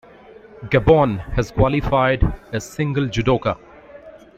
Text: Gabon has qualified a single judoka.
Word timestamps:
Gabon 0.63 1.19
has 1.35 1.51
qualified 1.51 2.23
a 2.53 2.59
single 2.59 3.05
judoka. 3.05 3.55